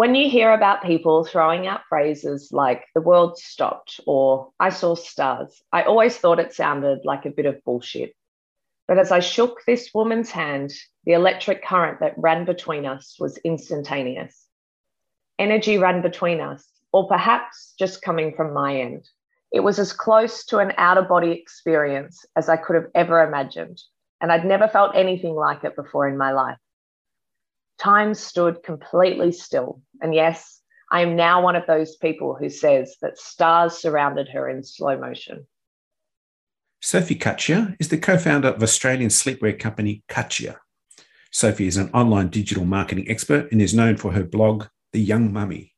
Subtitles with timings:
[0.00, 4.94] When you hear about people throwing out phrases like the world stopped or I saw
[4.94, 8.14] stars, I always thought it sounded like a bit of bullshit.
[8.88, 10.72] But as I shook this woman's hand,
[11.04, 14.46] the electric current that ran between us was instantaneous.
[15.38, 19.06] Energy ran between us, or perhaps just coming from my end.
[19.52, 23.22] It was as close to an out of body experience as I could have ever
[23.22, 23.82] imagined,
[24.22, 26.56] and I'd never felt anything like it before in my life.
[27.80, 29.80] Time stood completely still.
[30.02, 30.60] And yes,
[30.92, 34.98] I am now one of those people who says that stars surrounded her in slow
[34.98, 35.46] motion.
[36.82, 40.56] Sophie Cachia is the co founder of Australian sleepwear company Cachia.
[41.30, 45.32] Sophie is an online digital marketing expert and is known for her blog, The Young
[45.32, 45.74] Mummy.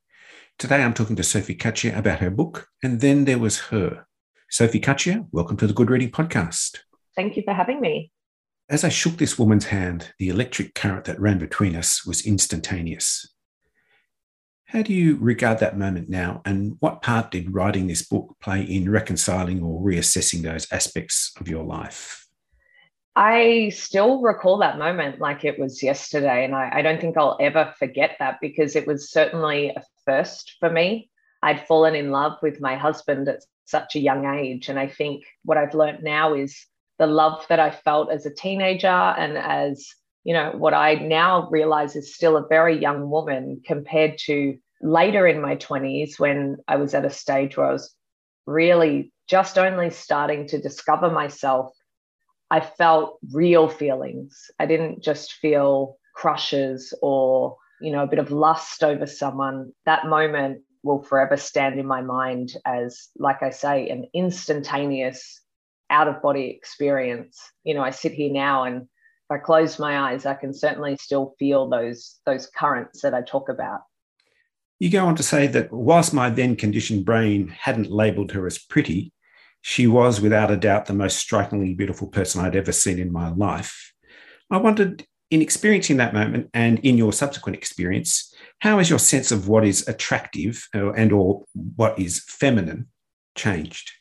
[0.59, 4.07] Today I'm talking to Sophie Cachia about her book, and then there was her.
[4.51, 6.81] Sophie Cachia, welcome to the Good Reading Podcast.
[7.15, 8.11] Thank you for having me.
[8.73, 13.31] As I shook this woman's hand, the electric current that ran between us was instantaneous.
[14.65, 18.63] How do you regard that moment now, and what part did writing this book play
[18.63, 22.27] in reconciling or reassessing those aspects of your life?
[23.15, 27.37] I still recall that moment like it was yesterday, and I, I don't think I'll
[27.43, 31.11] ever forget that because it was certainly a first for me.
[31.43, 35.25] I'd fallen in love with my husband at such a young age, and I think
[35.45, 36.65] what I've learned now is
[36.99, 39.89] the love that I felt as a teenager and as
[40.25, 45.27] you know what I now realize is still a very young woman compared to later
[45.27, 47.95] in my 20s when I was at a stage where I was
[48.47, 51.73] really just only starting to discover myself.
[52.51, 54.51] I felt real feelings.
[54.59, 59.73] I didn't just feel crushes or you know a bit of lust over someone.
[59.87, 65.41] That moment will forever stand in my mind as like I say an instantaneous
[65.93, 67.39] out of body experience.
[67.63, 70.97] You know, I sit here now and if I close my eyes, I can certainly
[70.97, 73.81] still feel those those currents that I talk about.
[74.81, 78.59] You go on to say that whilst my then conditioned brain hadn't labeled her as
[78.59, 79.13] pretty,
[79.61, 83.31] she was without a doubt the most strikingly beautiful person I'd ever seen in my
[83.31, 83.93] life.
[84.51, 89.31] I wondered, in experiencing that moment and in your subsequent experience, how has your sense
[89.31, 92.89] of what is attractive uh, and or what is feminine
[93.37, 93.93] changed?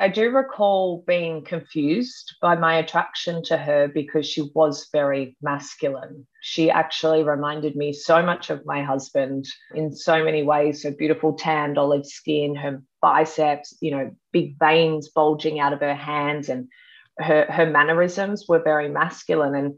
[0.00, 6.26] I do recall being confused by my attraction to her because she was very masculine.
[6.40, 9.44] She actually reminded me so much of my husband
[9.74, 15.10] in so many ways her beautiful tanned olive skin, her biceps, you know, big veins
[15.10, 16.68] bulging out of her hands, and
[17.18, 19.54] her, her mannerisms were very masculine.
[19.54, 19.74] And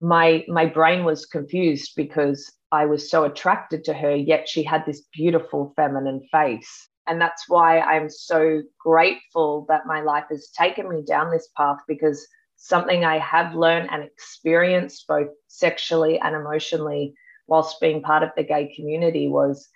[0.00, 4.86] my my brain was confused because I was so attracted to her, yet she had
[4.86, 6.88] this beautiful feminine face.
[7.10, 11.78] And that's why I'm so grateful that my life has taken me down this path
[11.88, 17.14] because something I have learned and experienced both sexually and emotionally
[17.48, 19.68] whilst being part of the gay community was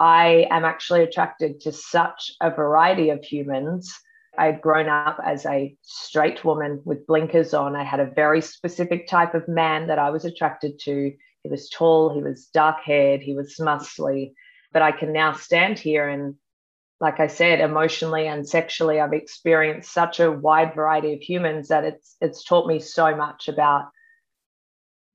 [0.00, 3.96] I am actually attracted to such a variety of humans.
[4.36, 7.76] I'd grown up as a straight woman with blinkers on.
[7.76, 11.12] I had a very specific type of man that I was attracted to.
[11.44, 14.32] He was tall, he was dark haired, he was muscly.
[14.72, 16.34] But I can now stand here and
[17.02, 21.82] like I said, emotionally and sexually, I've experienced such a wide variety of humans that
[21.82, 23.90] it's it's taught me so much about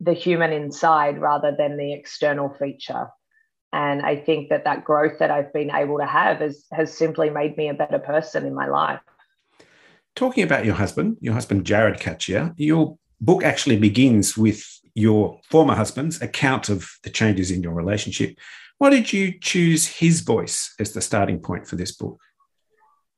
[0.02, 3.08] the human inside rather than the external feature.
[3.72, 7.30] And I think that that growth that I've been able to have has has simply
[7.30, 9.00] made me a better person in my life.
[10.14, 14.62] Talking about your husband, your husband Jared Cachia, your book actually begins with
[14.94, 18.38] your former husband's account of the changes in your relationship
[18.78, 22.20] why did you choose his voice as the starting point for this book?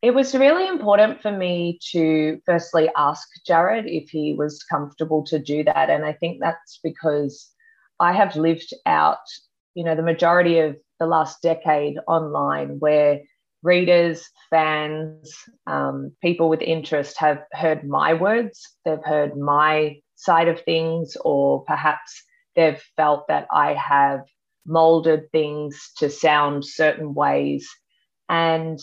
[0.01, 5.39] It was really important for me to firstly ask Jared if he was comfortable to
[5.39, 5.89] do that.
[5.89, 7.49] And I think that's because
[7.99, 9.17] I have lived out,
[9.73, 13.19] you know, the majority of the last decade online where
[13.61, 15.33] readers, fans,
[15.67, 21.65] um, people with interest have heard my words, they've heard my side of things, or
[21.65, 22.23] perhaps
[22.55, 24.21] they've felt that I have
[24.65, 27.67] molded things to sound certain ways.
[28.27, 28.79] And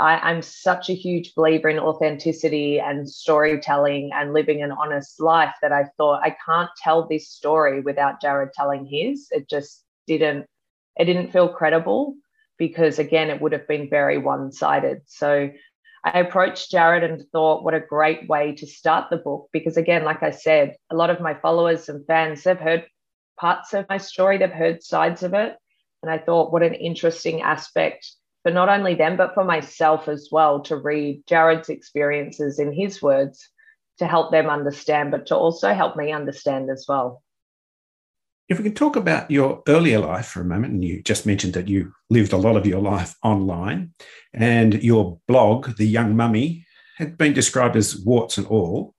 [0.00, 5.54] I, am such a huge believer in authenticity and storytelling and living an honest life
[5.60, 9.28] that I thought I can't tell this story without Jared telling his.
[9.30, 10.46] It just didn't,
[10.96, 12.14] it didn't feel credible
[12.56, 15.02] because again, it would have been very one-sided.
[15.06, 15.50] So
[16.04, 19.48] I approached Jared and thought, what a great way to start the book.
[19.52, 22.86] Because again, like I said, a lot of my followers and fans, they've heard
[23.40, 25.56] parts of my story, they've heard sides of it.
[26.02, 28.10] And I thought, what an interesting aspect
[28.42, 33.02] for not only them, but for myself as well to read Jared's experiences in his
[33.02, 33.48] words
[33.98, 37.22] to help them understand, but to also help me understand as well.
[38.48, 41.52] If we can talk about your earlier life for a moment, and you just mentioned
[41.54, 43.92] that you lived a lot of your life online,
[44.32, 46.66] and your blog, The Young Mummy,
[46.96, 48.94] had been described as warts and all.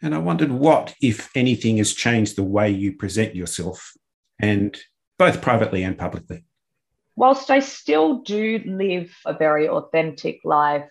[0.00, 3.92] And I wondered what, if anything, has changed the way you present yourself,
[4.40, 4.78] and
[5.18, 6.44] both privately and publicly.
[7.16, 10.90] Whilst I still do live a very authentic life,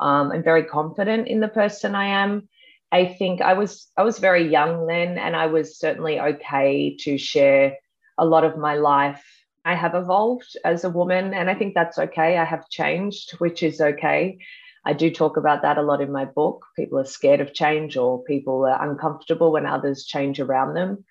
[0.00, 2.48] um, I'm very confident in the person I am.
[2.90, 7.16] I think I was I was very young then, and I was certainly okay to
[7.16, 7.78] share
[8.18, 9.24] a lot of my life.
[9.64, 12.36] I have evolved as a woman, and I think that's okay.
[12.36, 14.38] I have changed, which is okay.
[14.84, 16.64] I do talk about that a lot in my book.
[16.76, 21.04] People are scared of change, or people are uncomfortable when others change around them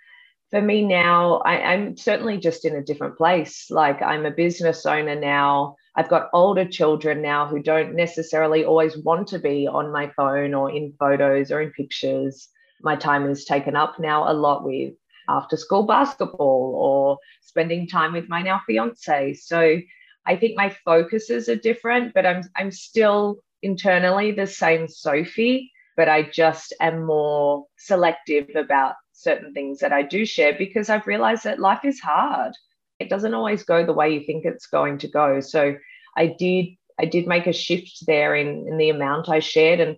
[0.51, 3.71] for me now, I, am certainly just in a different place.
[3.71, 5.77] Like I'm a business owner now.
[5.95, 10.53] I've got older children now who don't necessarily always want to be on my phone
[10.53, 12.49] or in photos or in pictures.
[12.81, 14.93] My time is taken up now a lot with
[15.29, 19.35] after school basketball or spending time with my now fiance.
[19.35, 19.77] So
[20.25, 26.09] I think my focuses are different, but I'm I'm still internally the same Sophie, but
[26.09, 31.43] I just am more selective about certain things that I do share because I've realized
[31.43, 32.53] that life is hard.
[32.99, 35.39] It doesn't always go the way you think it's going to go.
[35.39, 35.75] So
[36.15, 36.67] I did
[36.99, 39.79] I did make a shift there in, in the amount I shared.
[39.79, 39.97] And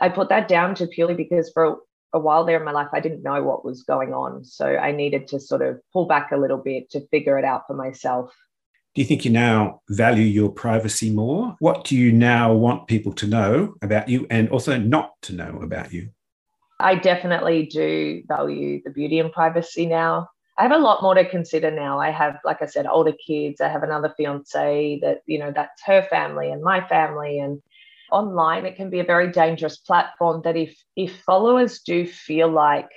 [0.00, 1.74] I put that down to purely because for a,
[2.14, 4.44] a while there in my life, I didn't know what was going on.
[4.44, 7.62] So I needed to sort of pull back a little bit to figure it out
[7.66, 8.34] for myself.
[8.96, 11.54] Do you think you now value your privacy more?
[11.58, 15.60] What do you now want people to know about you and also not to know
[15.62, 16.08] about you?
[16.80, 20.30] I definitely do value the beauty and privacy now.
[20.56, 22.00] I have a lot more to consider now.
[22.00, 23.60] I have, like I said, older kids.
[23.60, 27.38] I have another fiance that, you know, that's her family and my family.
[27.38, 27.60] And
[28.10, 32.88] online, it can be a very dangerous platform that if if followers do feel like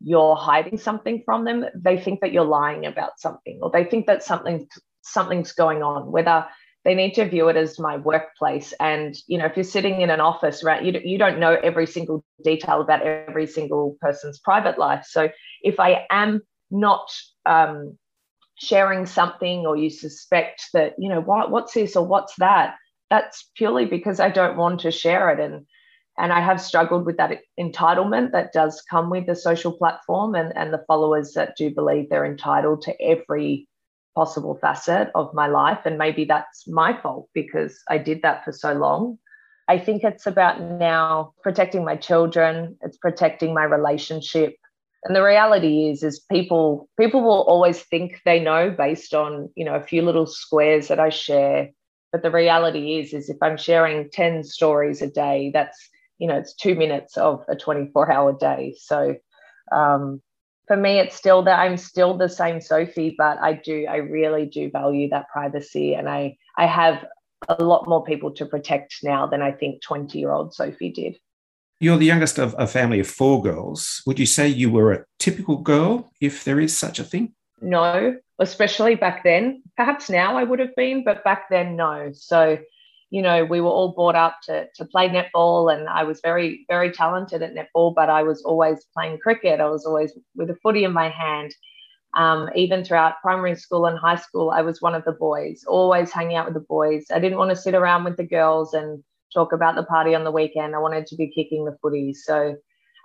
[0.00, 4.06] you're hiding something from them, they think that you're lying about something or they think
[4.06, 4.66] that something
[5.02, 6.46] something's going on, whether
[6.84, 8.72] they need to view it as my workplace.
[8.80, 11.86] And you know if you're sitting in an office right you, you don't know every
[11.86, 15.06] single detail about every single person's private life.
[15.08, 15.28] So
[15.62, 16.40] if i am
[16.70, 17.12] not
[17.46, 17.98] um,
[18.56, 22.76] sharing something or you suspect that you know what what's this or what's that?
[23.10, 25.40] That's purely because i don't want to share it.
[25.40, 25.66] And
[26.18, 30.52] and i have struggled with that entitlement that does come with the social platform and
[30.56, 33.66] and the followers that do believe they're entitled to every
[34.14, 35.80] possible facet of my life.
[35.84, 39.18] And maybe that's my fault because I did that for so long.
[39.68, 44.56] I think it's about now protecting my children, it's protecting my relationship.
[45.04, 49.64] And the reality is, is people people will always think they know based on, you
[49.64, 51.70] know, a few little squares that I share.
[52.12, 55.78] But the reality is, is if I'm sharing 10 stories a day, that's,
[56.18, 58.74] you know, it's two minutes of a 24 hour day.
[58.78, 59.16] So
[59.72, 60.20] um,
[60.66, 64.46] for me it's still that i'm still the same sophie but i do i really
[64.46, 67.04] do value that privacy and i i have
[67.48, 71.18] a lot more people to protect now than i think 20 year old sophie did.
[71.80, 74.02] You're the youngest of a family of four girls.
[74.06, 77.34] Would you say you were a typical girl if there is such a thing?
[77.60, 79.62] No especially back then.
[79.76, 82.10] Perhaps now i would have been but back then no.
[82.12, 82.58] So
[83.12, 86.64] you know, we were all brought up to, to play netball, and I was very,
[86.66, 89.60] very talented at netball, but I was always playing cricket.
[89.60, 91.54] I was always with a footy in my hand.
[92.16, 96.10] Um, even throughout primary school and high school, I was one of the boys, always
[96.10, 97.04] hanging out with the boys.
[97.12, 99.04] I didn't want to sit around with the girls and
[99.34, 100.74] talk about the party on the weekend.
[100.74, 102.14] I wanted to be kicking the footy.
[102.14, 102.56] So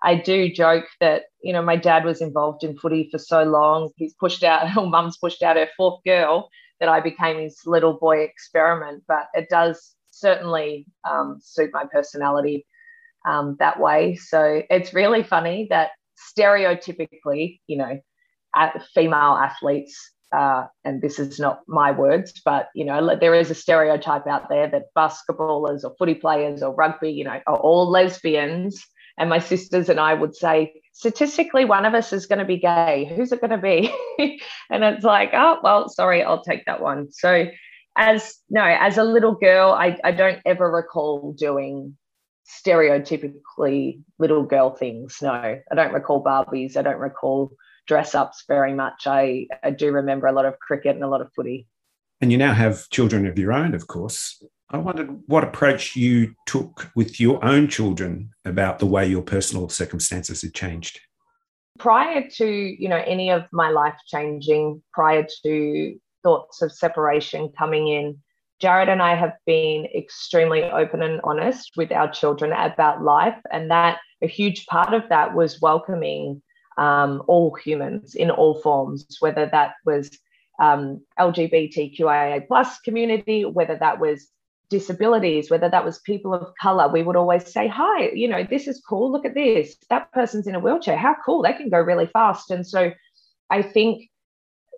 [0.04, 3.92] I do joke that, you know, my dad was involved in footy for so long.
[3.98, 6.48] He's pushed out, mum's pushed out her fourth girl
[6.80, 9.04] that I became his little boy experiment.
[9.06, 12.66] But it does certainly um, suit my personality
[13.28, 14.16] um, that way.
[14.16, 15.92] So it's really funny that
[16.38, 18.00] stereotypically, you know,
[18.94, 23.56] female athletes, uh, and this is not my words, but you know, there is a
[23.56, 28.86] stereotype out there that basketballers or footy players or rugby, you know, are all lesbians.
[29.20, 32.58] And my sisters and I would say, statistically, one of us is going to be
[32.58, 33.12] gay.
[33.16, 33.92] Who's it going to be?
[34.70, 37.12] and it's like, oh, well, sorry, I'll take that one.
[37.12, 37.48] So
[37.98, 41.98] as no, as a little girl, I, I don't ever recall doing
[42.48, 45.18] stereotypically little girl things.
[45.22, 46.77] No, I don't recall Barbies.
[46.77, 47.51] I don't recall
[47.88, 49.08] dress ups very much.
[49.08, 51.68] I, I do remember a lot of cricket and a lot of footy.
[52.22, 54.42] And you now have children of your own, of course.
[54.70, 59.70] I wondered what approach you took with your own children about the way your personal
[59.70, 61.00] circumstances had changed.
[61.80, 67.88] Prior to, you know, any of my life changing, prior to thoughts of separation coming
[67.88, 68.18] in,
[68.60, 73.40] Jared and I have been extremely open and honest with our children about life.
[73.52, 76.42] And that a huge part of that was welcoming
[76.78, 80.10] um, all humans in all forms, whether that was
[80.60, 84.28] um, LGBTQIA plus community, whether that was
[84.70, 88.68] disabilities, whether that was people of color, we would always say, Hi, you know, this
[88.68, 89.12] is cool.
[89.12, 89.78] Look at this.
[89.90, 90.98] That person's in a wheelchair.
[90.98, 91.42] How cool.
[91.42, 92.52] They can go really fast.
[92.52, 92.92] And so
[93.50, 94.10] I think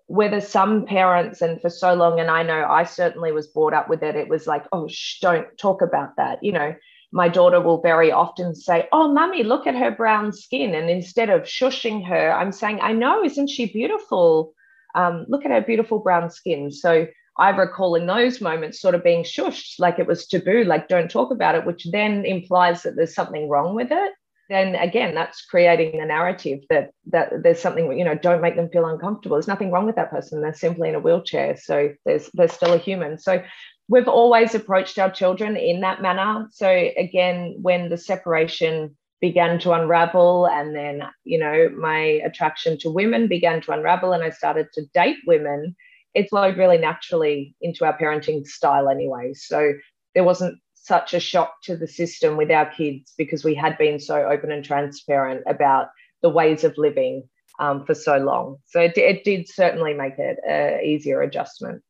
[0.10, 3.88] whether some parents, and for so long, and I know I certainly was brought up
[3.88, 6.44] with it, it was like, Oh, shh, don't talk about that.
[6.44, 6.76] You know,
[7.12, 10.74] my daughter will very often say, Oh, mummy, look at her brown skin.
[10.74, 14.54] And instead of shushing her, I'm saying, I know, isn't she beautiful?
[14.96, 16.72] Um, look at her beautiful brown skin.
[16.72, 17.06] So
[17.38, 21.12] I recall in those moments sort of being shushed, like it was taboo, like don't
[21.12, 24.12] talk about it, which then implies that there's something wrong with it.
[24.50, 28.70] Then again, that's creating a narrative that that there's something, you know, don't make them
[28.70, 29.36] feel uncomfortable.
[29.36, 30.42] There's nothing wrong with that person.
[30.42, 31.56] They're simply in a wheelchair.
[31.58, 33.18] So there's they're still a human.
[33.18, 33.44] So
[33.88, 36.48] we've always approached our children in that manner.
[36.52, 42.90] So again, when the separation began to unravel and then you know my attraction to
[42.90, 45.76] women began to unravel and i started to date women
[46.14, 49.34] it flowed really naturally into our parenting style anyway.
[49.34, 49.74] So
[50.16, 54.00] there wasn't such a shock to the system with our kids because we had been
[54.00, 55.90] so open and transparent about
[56.22, 57.28] the ways of living
[57.60, 58.58] um, for so long.
[58.66, 61.84] So it, it did certainly make it an easier adjustment.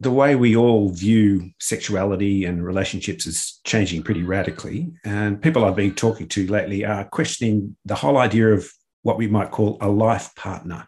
[0.00, 4.92] The way we all view sexuality and relationships is changing pretty radically.
[5.04, 8.70] And people I've been talking to lately are questioning the whole idea of
[9.02, 10.86] what we might call a life partner.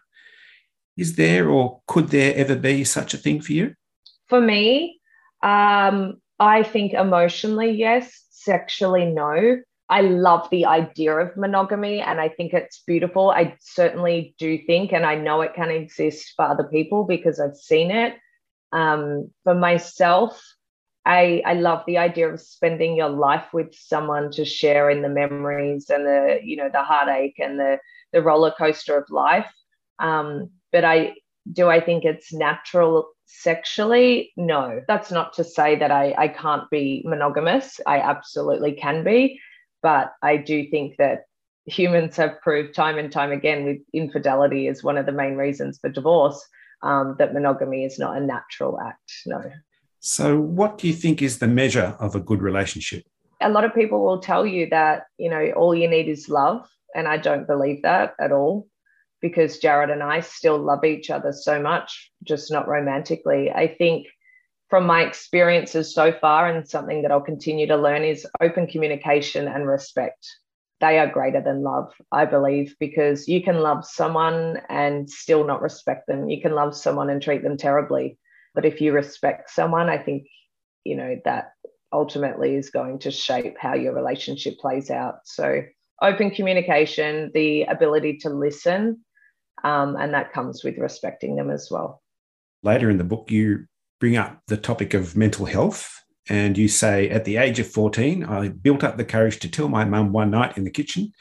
[0.95, 3.73] Is there or could there ever be such a thing for you?
[4.27, 5.01] For me,
[5.43, 8.25] um, I think emotionally, yes.
[8.31, 9.59] Sexually, no.
[9.89, 13.29] I love the idea of monogamy and I think it's beautiful.
[13.29, 17.55] I certainly do think, and I know it can exist for other people because I've
[17.57, 18.15] seen it.
[18.71, 20.41] Um, for myself,
[21.05, 25.09] I, I love the idea of spending your life with someone to share in the
[25.09, 27.79] memories and the you know the heartache and the
[28.13, 29.51] the roller coaster of life.
[29.99, 31.15] Um, but I
[31.51, 34.31] do I think it's natural sexually?
[34.37, 34.81] No.
[34.87, 37.79] That's not to say that I, I can't be monogamous.
[37.87, 39.39] I absolutely can be.
[39.81, 41.23] But I do think that
[41.65, 45.79] humans have proved time and time again with infidelity is one of the main reasons
[45.79, 46.43] for divorce
[46.83, 49.11] um, that monogamy is not a natural act.
[49.25, 49.41] No.
[49.99, 53.03] So, what do you think is the measure of a good relationship?
[53.39, 56.67] A lot of people will tell you that, you know, all you need is love.
[56.95, 58.67] And I don't believe that at all
[59.21, 63.51] because Jared and I still love each other so much, just not romantically.
[63.51, 64.07] I think
[64.69, 69.47] from my experiences so far, and something that I'll continue to learn is open communication
[69.47, 70.25] and respect.
[70.79, 75.61] They are greater than love, I believe, because you can love someone and still not
[75.61, 76.29] respect them.
[76.29, 78.17] You can love someone and treat them terribly.
[78.55, 80.27] But if you respect someone, I think,
[80.83, 81.51] you know, that
[81.93, 85.19] ultimately is going to shape how your relationship plays out.
[85.25, 85.63] So,
[86.01, 89.03] open communication, the ability to listen,
[89.63, 92.01] um, and that comes with respecting them as well.
[92.63, 93.65] Later in the book, you
[93.99, 95.97] bring up the topic of mental health.
[96.29, 99.69] And you say, at the age of 14, I built up the courage to tell
[99.69, 101.11] my mum one night in the kitchen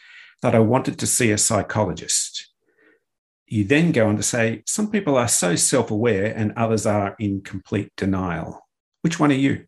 [0.43, 2.49] that I wanted to see a psychologist.
[3.47, 7.17] You then go on to say, some people are so self aware and others are
[7.19, 8.67] in complete denial.
[9.03, 9.65] Which one are you?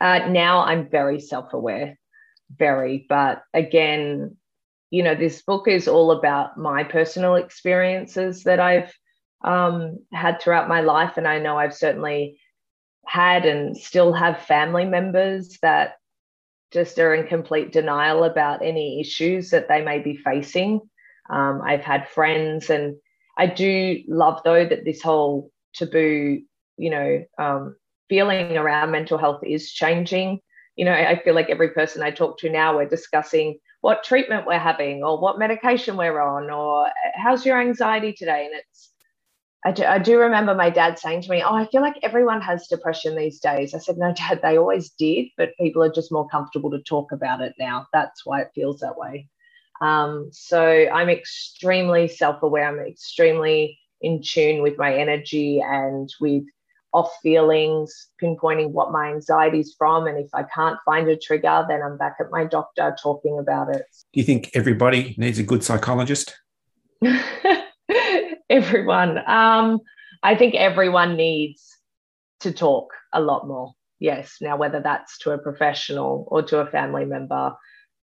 [0.00, 1.98] Uh, now I'm very self aware,
[2.50, 3.06] very.
[3.08, 4.36] But again,
[4.90, 8.92] you know, this book is all about my personal experiences that I've
[9.42, 11.16] um, had throughout my life.
[11.16, 12.38] And I know I've certainly
[13.06, 15.96] had and still have family members that
[16.72, 20.80] just are in complete denial about any issues that they may be facing.
[21.30, 22.96] Um, I've had friends, and
[23.38, 26.42] I do love, though, that this whole taboo,
[26.76, 27.76] you know, um,
[28.08, 30.40] feeling around mental health is changing.
[30.76, 34.46] You know, I feel like every person I talk to now, we're discussing what treatment
[34.46, 36.90] we're having or what medication we're on or
[37.22, 38.92] how's your anxiety today and it's
[39.66, 42.40] I do, I do remember my dad saying to me, Oh, I feel like everyone
[42.42, 43.74] has depression these days.
[43.74, 47.12] I said, No, dad, they always did, but people are just more comfortable to talk
[47.12, 47.86] about it now.
[47.92, 49.28] That's why it feels that way.
[49.82, 52.68] Um, so I'm extremely self aware.
[52.68, 56.44] I'm extremely in tune with my energy and with
[56.94, 60.06] off feelings, pinpointing what my anxiety is from.
[60.06, 63.74] And if I can't find a trigger, then I'm back at my doctor talking about
[63.74, 63.82] it.
[64.12, 66.34] Do you think everybody needs a good psychologist?
[68.48, 69.18] everyone.
[69.28, 69.80] Um,
[70.22, 71.68] I think everyone needs
[72.40, 73.72] to talk a lot more.
[73.98, 74.36] Yes.
[74.40, 77.54] Now, whether that's to a professional or to a family member,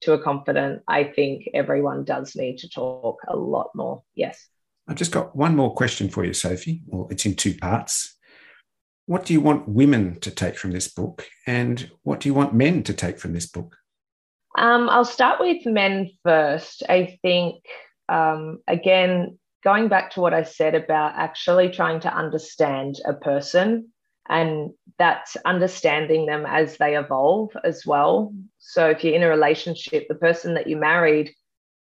[0.01, 4.01] to a confidant, I think everyone does need to talk a lot more.
[4.15, 4.47] Yes.
[4.87, 6.81] I've just got one more question for you, Sophie.
[6.87, 8.15] Well, it's in two parts.
[9.09, 12.53] What do you want women to take from this book, and what do you want
[12.53, 13.75] men to take from this book?
[14.55, 16.83] Um, I'll start with men first.
[16.87, 17.55] I think,
[18.07, 23.87] um, again, going back to what I said about actually trying to understand a person
[24.29, 28.31] and that's understanding them as they evolve as well.
[28.59, 31.31] So if you're in a relationship, the person that you married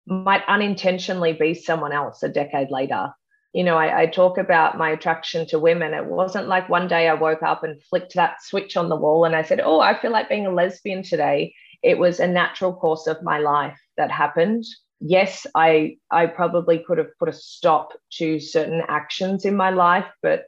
[0.06, 3.10] might unintentionally be someone else a decade later.
[3.58, 5.96] You know, I, I, talk about my attraction to women.
[5.96, 9.26] It wasn't like one day I woke up and flicked that switch on the wall
[9.26, 11.56] and I said, Oh, I feel like being a lesbian today.
[11.82, 14.64] It was a natural course of my life that happened.
[15.00, 20.06] Yes, I I probably could have put a stop to certain actions in my life,
[20.22, 20.46] but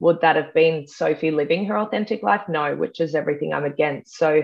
[0.00, 2.42] would that have been Sophie living her authentic life?
[2.46, 4.18] No, which is everything I'm against.
[4.18, 4.42] So,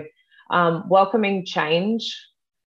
[0.49, 2.19] um, welcoming change,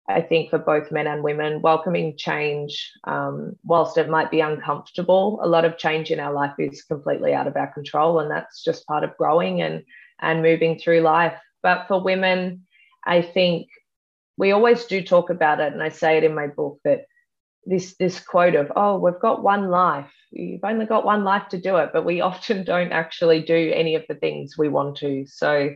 [0.08, 5.38] I think, for both men and women, welcoming change, um, whilst it might be uncomfortable,
[5.42, 8.20] a lot of change in our life is completely out of our control.
[8.20, 9.84] And that's just part of growing and,
[10.20, 11.34] and moving through life.
[11.62, 12.66] But for women,
[13.04, 13.68] I think
[14.38, 15.74] we always do talk about it.
[15.74, 17.04] And I say it in my book that
[17.68, 21.60] this this quote of oh we've got one life you've only got one life to
[21.60, 25.26] do it but we often don't actually do any of the things we want to
[25.26, 25.70] so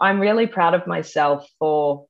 [0.00, 2.06] i'm really proud of myself for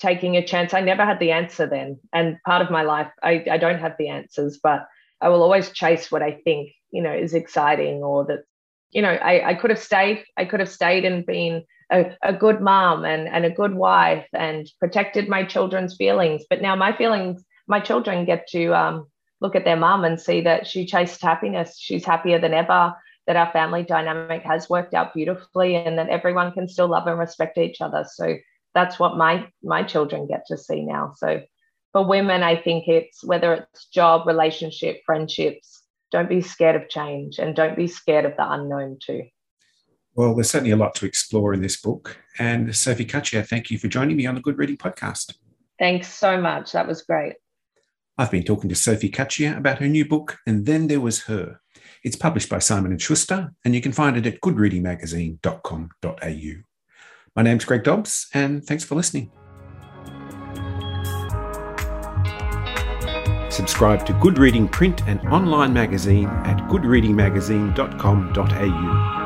[0.00, 3.44] taking a chance i never had the answer then and part of my life i,
[3.50, 4.86] I don't have the answers but
[5.20, 8.44] i will always chase what i think you know is exciting or that
[8.90, 12.32] you know i, I could have stayed i could have stayed and been a, a
[12.32, 16.96] good mom and, and a good wife and protected my children's feelings but now my
[16.96, 19.06] feelings my children get to um,
[19.40, 21.78] look at their mum and see that she chased happiness.
[21.78, 22.94] She's happier than ever,
[23.26, 27.18] that our family dynamic has worked out beautifully, and that everyone can still love and
[27.18, 28.04] respect each other.
[28.12, 28.36] So
[28.74, 31.12] that's what my my children get to see now.
[31.16, 31.42] So
[31.92, 37.38] for women, I think it's whether it's job, relationship, friendships, don't be scared of change
[37.38, 39.24] and don't be scared of the unknown too.
[40.14, 42.18] Well, there's certainly a lot to explore in this book.
[42.38, 45.34] And Sophie Cachia, thank you for joining me on the Good Reading Podcast.
[45.78, 46.72] Thanks so much.
[46.72, 47.34] That was great.
[48.18, 51.60] I've been talking to Sophie Cachia about her new book, And Then There Was Her.
[52.02, 56.69] It's published by Simon & Schuster, and you can find it at goodreadingmagazine.com.au.
[57.36, 59.30] My name's Greg Dobbs, and thanks for listening.
[63.50, 69.19] Subscribe to Good Reading print and online magazine at goodreadingmagazine.com.au.